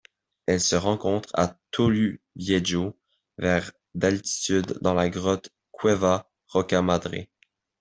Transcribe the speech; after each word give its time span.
Elle 0.47 0.61
se 0.61 0.75
rencontre 0.75 1.29
à 1.35 1.59
Toluviejo 1.69 2.97
vers 3.37 3.71
d'altitude 3.93 4.79
dans 4.81 4.95
la 4.95 5.09
grotte 5.11 5.51
Cueva 5.71 6.27
Roca 6.47 6.81
Madre. 6.81 7.27